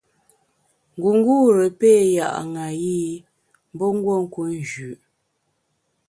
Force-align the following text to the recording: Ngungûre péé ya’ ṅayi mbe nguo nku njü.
Ngungûre 0.95 1.65
péé 1.79 2.01
ya’ 2.17 2.27
ṅayi 2.53 2.99
mbe 3.73 3.85
nguo 3.95 4.13
nku 4.23 4.41
njü. 4.57 4.89